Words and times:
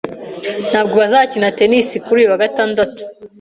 Ntabwo 0.71 0.93
bazakina 1.01 1.55
tennis 1.57 1.87
kuri 2.05 2.17
uyu 2.19 2.31
wa 2.33 2.41
gatandatu. 2.43 2.99